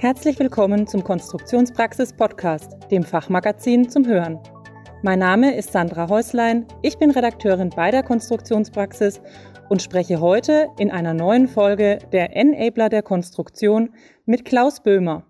[0.00, 4.38] Herzlich willkommen zum Konstruktionspraxis Podcast, dem Fachmagazin zum Hören.
[5.02, 9.20] Mein Name ist Sandra Häuslein, ich bin Redakteurin bei der Konstruktionspraxis
[9.68, 13.90] und spreche heute in einer neuen Folge der Enabler der Konstruktion
[14.24, 15.24] mit Klaus Böhmer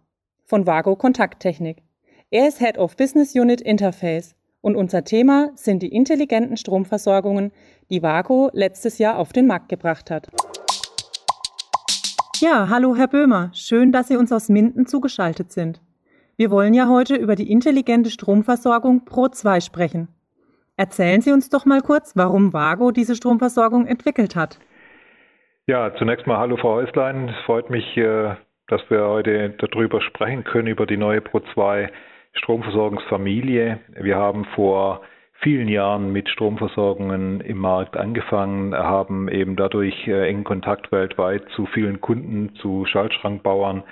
[0.45, 1.83] von Vago Kontakttechnik.
[2.31, 7.53] Er ist Head of Business Unit Interface und unser Thema sind die intelligenten Stromversorgungen,
[7.89, 10.29] die Vago letztes Jahr auf den Markt gebracht hat.
[12.41, 15.81] Ja, hallo Herr Böhmer, schön, dass Sie uns aus Minden zugeschaltet sind.
[16.37, 20.07] Wir wollen ja heute über die intelligente Stromversorgung Pro 2 sprechen.
[20.77, 24.61] Erzählen Sie uns doch mal kurz, warum Vago diese Stromversorgung entwickelt hat.
[25.67, 27.29] Ja, zunächst mal hallo Frau Häuslein.
[27.29, 28.37] Es freut mich, äh,
[28.69, 31.91] dass wir heute darüber sprechen können, über die neue Pro 2
[32.35, 33.81] Stromversorgungsfamilie.
[34.01, 35.01] Wir haben vor
[35.41, 41.67] vielen Jahren mit Stromversorgungen im Markt angefangen, haben eben dadurch äh, engen Kontakt weltweit zu
[41.67, 43.85] vielen Kunden, zu Schaltschrankbauern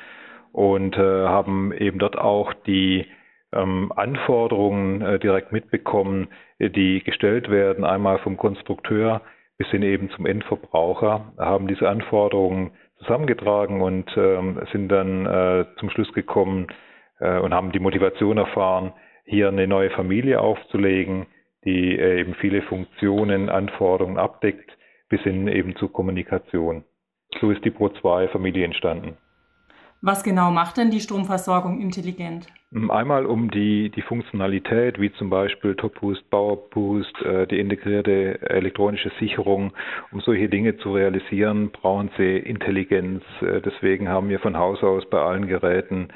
[0.52, 3.06] und äh, haben eben dort auch die
[3.52, 9.20] ähm, Anforderungen äh, direkt mitbekommen, die gestellt werden, einmal vom Konstrukteur
[9.58, 16.12] bis hin eben zum Endverbraucher, haben diese Anforderungen zusammengetragen und ähm, sind dann zum Schluss
[16.12, 16.66] gekommen
[17.18, 18.92] und haben die Motivation erfahren,
[19.24, 21.26] hier eine neue Familie aufzulegen,
[21.66, 24.70] die äh, eben viele Funktionen, Anforderungen abdeckt,
[25.08, 26.84] bis hin eben zur Kommunikation.
[27.40, 29.16] So ist die Pro2-Familie entstanden.
[30.02, 32.46] Was genau macht denn die Stromversorgung intelligent?
[32.70, 37.58] Mm, einmal um die, die Funktionalität, wie zum Beispiel Top Boost, Power Boost, äh, die
[37.58, 39.72] integrierte elektronische Sicherung,
[40.12, 43.24] um solche Dinge zu realisieren, brauchen sie Intelligenz.
[43.40, 46.08] Äh, deswegen haben wir von Haus aus bei allen Geräten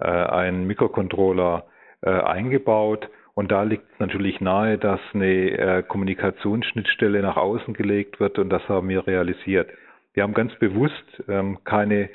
[0.00, 1.66] einen Mikrocontroller
[2.02, 8.36] eingebaut und da liegt es natürlich nahe, dass eine äh, Kommunikationsschnittstelle nach außen gelegt wird
[8.40, 9.70] und das haben wir realisiert.
[10.12, 12.10] Wir haben ganz bewusst ähm, keine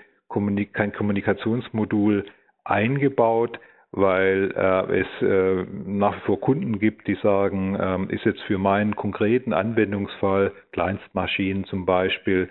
[0.74, 2.26] kein Kommunikationsmodul
[2.66, 3.58] eingebaut,
[3.94, 8.58] weil äh, es äh, nach wie vor Kunden gibt, die sagen, ähm, ist jetzt für
[8.58, 12.50] meinen konkreten Anwendungsfall, Kleinstmaschinen zum Beispiel,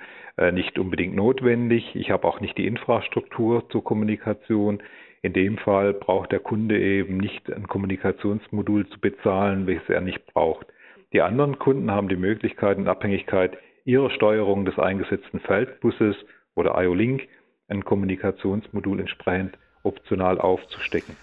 [0.50, 1.94] nicht unbedingt notwendig.
[1.94, 4.82] Ich habe auch nicht die Infrastruktur zur Kommunikation.
[5.22, 10.26] In dem Fall braucht der Kunde eben nicht ein Kommunikationsmodul zu bezahlen, welches er nicht
[10.26, 10.66] braucht.
[11.12, 16.16] Die anderen Kunden haben die Möglichkeit in Abhängigkeit ihrer Steuerung des eingesetzten Feldbusses
[16.56, 17.28] oder IO-Link
[17.68, 21.16] ein Kommunikationsmodul entsprechend optional aufzustecken.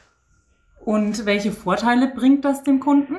[0.86, 3.18] Und welche Vorteile bringt das dem Kunden?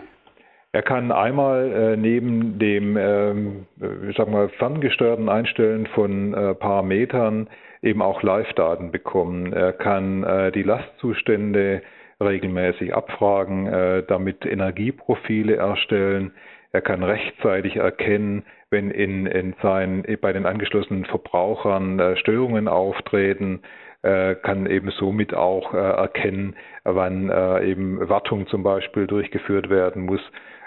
[0.72, 3.66] Er kann einmal äh, neben dem, ähm,
[4.08, 7.48] ich sag mal, ferngesteuerten Einstellen von äh, Parametern
[7.82, 9.53] eben auch Live-Daten bekommen.
[9.53, 11.82] Er kann äh, die Lastzustände
[12.22, 16.32] regelmäßig abfragen, äh, damit Energieprofile erstellen.
[16.70, 23.62] Er kann rechtzeitig erkennen, wenn in, in seinen, bei den angeschlossenen Verbrauchern äh, Störungen auftreten,
[24.03, 26.54] äh, kann eben somit auch äh, erkennen,
[26.84, 30.22] wann äh, eben Wartung zum Beispiel durchgeführt werden muss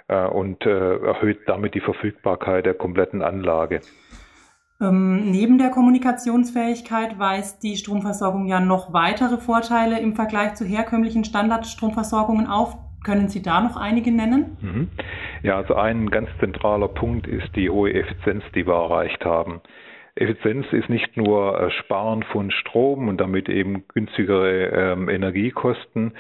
[0.08, 3.81] und äh, erhöht damit die Verfügbarkeit der kompletten Anlage.
[4.81, 11.24] Ähm, neben der Kommunikationsfähigkeit weist die Stromversorgung ja noch weitere Vorteile im Vergleich zu herkömmlichen
[11.24, 12.75] Standardstromversorgungen auf.
[13.03, 14.58] Können Sie da noch einige nennen?
[14.62, 14.90] Mhm.
[15.42, 19.62] Ja, also ein ganz zentraler Punkt ist die hohe Effizienz, die wir erreicht haben.
[20.16, 26.13] Effizienz ist nicht nur äh, Sparen von Strom und damit eben günstigere ähm, Energiekosten,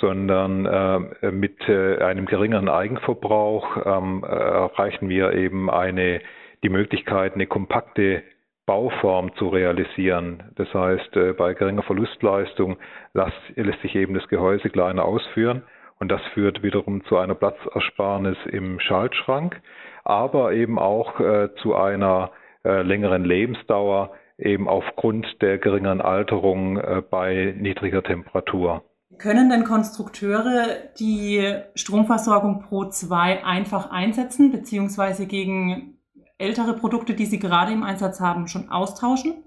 [0.00, 6.20] sondern äh, mit äh, einem geringeren Eigenverbrauch ähm, erreichen wir eben eine
[6.62, 8.22] die Möglichkeit, eine kompakte
[8.64, 10.44] Bauform zu realisieren.
[10.56, 12.78] Das heißt, bei geringer Verlustleistung
[13.12, 15.62] lässt, lässt sich eben das Gehäuse kleiner ausführen
[15.98, 19.60] und das führt wiederum zu einer Platzersparnis im Schaltschrank,
[20.04, 22.30] aber eben auch äh, zu einer
[22.64, 28.82] äh, längeren Lebensdauer, eben aufgrund der geringeren Alterung äh, bei niedriger Temperatur.
[29.18, 30.66] Können denn Konstrukteure
[30.98, 35.98] die Stromversorgung Pro 2 einfach einsetzen, beziehungsweise gegen
[36.38, 39.43] ältere Produkte, die Sie gerade im Einsatz haben, schon austauschen?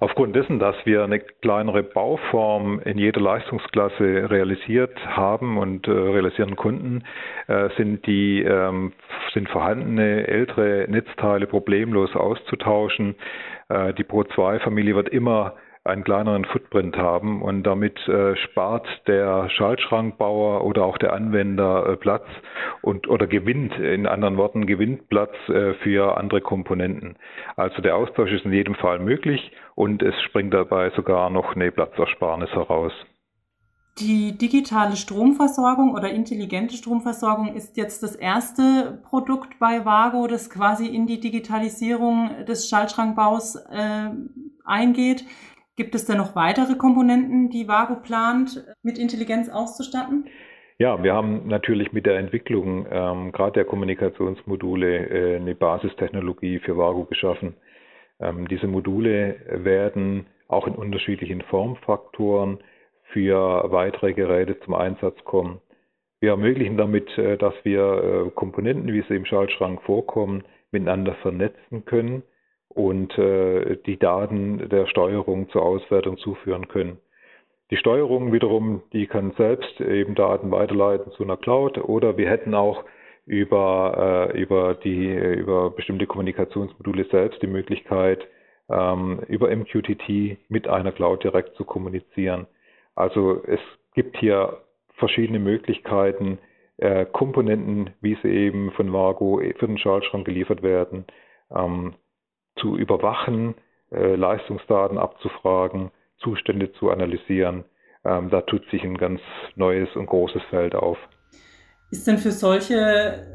[0.00, 6.54] Aufgrund dessen, dass wir eine kleinere Bauform in jeder Leistungsklasse realisiert haben und äh, realisieren
[6.54, 7.02] konnten,
[7.48, 8.92] äh, sind die ähm,
[9.32, 13.16] sind vorhandene ältere Netzteile problemlos auszutauschen.
[13.68, 18.86] Äh, die Pro 2 Familie wird immer einen kleineren Footprint haben und damit äh, spart
[19.06, 22.26] der Schaltschrankbauer oder auch der Anwender äh, Platz
[22.82, 27.16] und oder gewinnt, in anderen Worten, gewinnt Platz äh, für andere Komponenten.
[27.56, 31.70] Also der Austausch ist in jedem Fall möglich und es springt dabei sogar noch eine
[31.72, 32.92] Platzersparnis heraus.
[34.00, 40.86] Die digitale Stromversorgung oder intelligente Stromversorgung ist jetzt das erste Produkt bei Vago, das quasi
[40.86, 44.10] in die Digitalisierung des Schaltschrankbaus äh,
[44.64, 45.24] eingeht.
[45.78, 50.26] Gibt es denn noch weitere Komponenten, die Vago plant, mit Intelligenz auszustatten?
[50.76, 56.76] Ja, wir haben natürlich mit der Entwicklung ähm, gerade der Kommunikationsmodule äh, eine Basistechnologie für
[56.76, 57.54] Vago geschaffen.
[58.18, 62.58] Ähm, diese Module werden auch in unterschiedlichen Formfaktoren
[63.12, 65.60] für weitere Geräte zum Einsatz kommen.
[66.18, 70.42] Wir ermöglichen damit, äh, dass wir äh, Komponenten, wie sie im Schaltschrank vorkommen,
[70.72, 72.24] miteinander vernetzen können
[72.68, 76.98] und äh, die Daten der Steuerung zur Auswertung zuführen können.
[77.70, 82.54] Die Steuerung wiederum, die kann selbst eben Daten weiterleiten zu einer Cloud oder wir hätten
[82.54, 82.84] auch
[83.26, 88.26] über, äh, über, die, über bestimmte Kommunikationsmodule selbst die Möglichkeit,
[88.70, 92.46] ähm, über MQTT mit einer Cloud direkt zu kommunizieren.
[92.94, 93.60] Also es
[93.94, 94.62] gibt hier
[94.94, 96.38] verschiedene Möglichkeiten,
[96.78, 101.04] äh, Komponenten, wie sie eben von Vargo für den Schaltschrank geliefert werden,
[101.54, 101.94] ähm,
[102.60, 103.54] zu überwachen,
[103.90, 107.64] äh, Leistungsdaten abzufragen Zustände zu analysieren.
[108.04, 109.20] Ähm, da tut sich ein ganz
[109.56, 110.98] neues und großes Feld auf.
[111.90, 113.26] Ist denn für solche,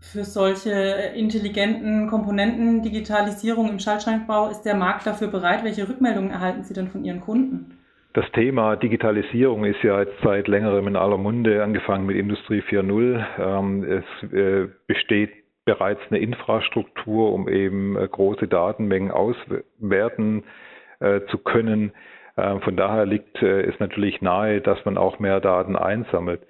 [0.00, 0.70] für solche
[1.14, 5.64] intelligenten Komponenten Digitalisierung im Schaltschrankbau, ist der Markt dafür bereit?
[5.64, 7.76] Welche Rückmeldungen erhalten Sie denn von Ihren Kunden?
[8.12, 13.24] Das Thema Digitalisierung ist ja jetzt seit längerem in aller Munde, angefangen mit Industrie 4.0.
[13.38, 15.30] Ähm, es äh, besteht
[15.64, 20.44] bereits eine Infrastruktur, um eben äh, große Datenmengen auswerten
[21.00, 21.92] äh, zu können.
[22.36, 26.42] Ähm, von daher liegt es äh, natürlich nahe, dass man auch mehr Daten einsammelt.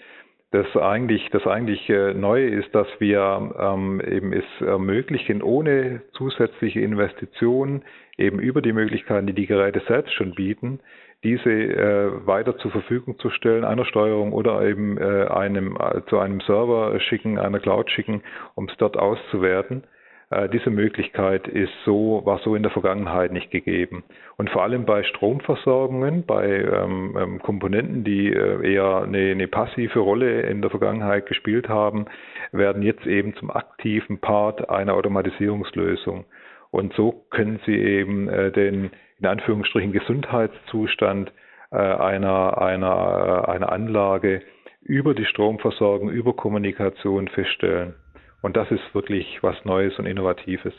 [0.52, 6.80] Das eigentlich, das eigentlich äh, Neue ist, dass wir ähm, eben es ermöglichen, ohne zusätzliche
[6.80, 7.82] Investitionen,
[8.18, 10.80] eben über die Möglichkeiten, die die Geräte selbst schon bieten,
[11.22, 16.18] diese äh, weiter zur Verfügung zu stellen, einer Steuerung oder eben äh, einem, äh, zu
[16.18, 18.22] einem Server schicken, einer Cloud schicken,
[18.54, 19.84] um es dort auszuwerten.
[20.30, 24.04] Äh, diese Möglichkeit ist so, war so in der Vergangenheit nicht gegeben.
[24.36, 29.98] Und vor allem bei Stromversorgungen, bei ähm, ähm, Komponenten, die äh, eher eine, eine, passive
[29.98, 32.06] Rolle in der Vergangenheit gespielt haben,
[32.52, 36.24] werden jetzt eben zum aktiven Part einer Automatisierungslösung.
[36.70, 38.90] Und so können sie eben äh, den
[39.20, 41.32] in Anführungsstrichen Gesundheitszustand
[41.70, 44.42] äh, einer, einer, äh, einer Anlage
[44.80, 47.94] über die Stromversorgung, über Kommunikation feststellen.
[48.42, 50.72] Und das ist wirklich was Neues und Innovatives.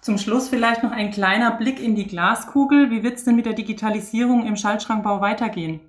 [0.00, 2.90] Zum Schluss vielleicht noch ein kleiner Blick in die Glaskugel.
[2.90, 5.80] Wie wird es denn mit der Digitalisierung im Schaltschrankbau weitergehen?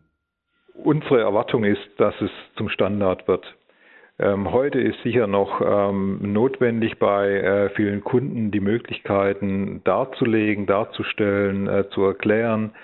[0.73, 3.45] Unsere Erwartung ist, dass es zum Standard wird.
[4.21, 11.67] Ähm, heute ist sicher noch ähm, notwendig bei äh, vielen Kunden die Möglichkeiten darzulegen, darzustellen,
[11.67, 12.75] äh, zu erklären,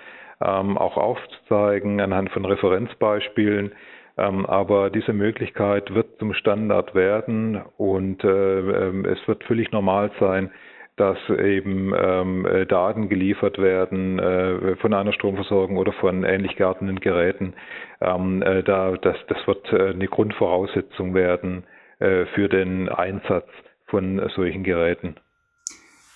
[0.42, 3.72] ähm, auch aufzuzeigen anhand von Referenzbeispielen.
[4.20, 10.50] Aber diese Möglichkeit wird zum Standard werden und äh, es wird völlig normal sein,
[10.98, 17.00] dass eben ähm, äh, Daten geliefert werden äh, von einer Stromversorgung oder von ähnlich gearteten
[17.00, 17.54] Geräten.
[18.02, 21.66] Ähm, äh, da, das, das wird äh, eine Grundvoraussetzung werden
[22.00, 23.48] äh, für den Einsatz
[23.86, 25.16] von solchen Geräten.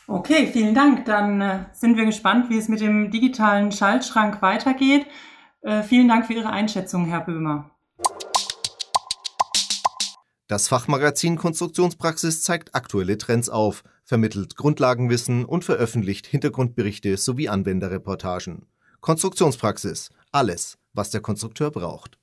[0.07, 1.05] Okay, vielen Dank.
[1.05, 5.05] Dann äh, sind wir gespannt, wie es mit dem digitalen Schaltschrank weitergeht.
[5.87, 7.69] vielen Dank für Ihre Einschätzung, Herr Böhmer.
[10.47, 18.65] Das Fachmagazin Konstruktionspraxis zeigt aktuelle Trends auf, vermittelt Grundlagenwissen und veröffentlicht Hintergrundberichte sowie Anwenderreportagen.
[18.99, 20.09] Konstruktionspraxis.
[20.33, 22.19] Alles, was der Konstrukteur braucht.